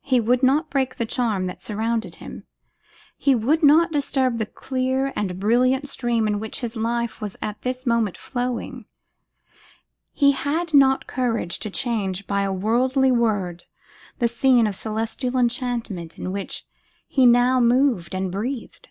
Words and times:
He 0.00 0.18
would 0.18 0.42
not 0.42 0.70
break 0.70 0.94
the 0.94 1.04
charm 1.04 1.46
that 1.46 1.60
surrounded 1.60 2.14
him; 2.14 2.44
he 3.18 3.34
would 3.34 3.62
not 3.62 3.92
disturb 3.92 4.38
the 4.38 4.46
clear 4.46 5.12
and 5.14 5.38
brilliant 5.38 5.88
stream 5.90 6.26
in 6.26 6.40
which 6.40 6.60
his 6.60 6.74
life 6.74 7.20
was 7.20 7.36
at 7.42 7.60
this 7.60 7.84
moment 7.84 8.16
flowing; 8.16 8.86
he 10.14 10.32
had 10.32 10.72
not 10.72 11.06
courage 11.06 11.58
to 11.58 11.68
change 11.68 12.26
by 12.26 12.44
a 12.44 12.50
worldly 12.50 13.10
word 13.12 13.64
the 14.20 14.26
scene 14.26 14.66
of 14.66 14.74
celestial 14.74 15.36
enchantment 15.36 16.18
in 16.18 16.32
which 16.32 16.66
he 17.06 17.26
now 17.26 17.60
moved 17.60 18.14
and 18.14 18.32
breathed. 18.32 18.88